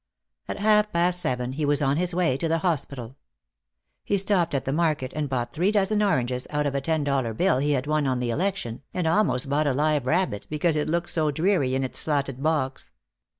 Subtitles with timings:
[0.47, 3.17] At half past seven he was on his way to the hospital.
[4.03, 7.35] He stopped at the market and bought three dozen oranges out of a ten dollar
[7.35, 10.89] bill he had won on the election, and almost bought a live rabbit because it
[10.89, 12.89] looked so dreary in its slatted box.